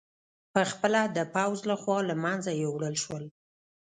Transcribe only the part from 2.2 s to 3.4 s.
منځه یووړل شول